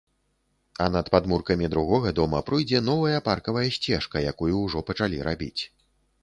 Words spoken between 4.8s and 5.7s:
пачалі рабіць.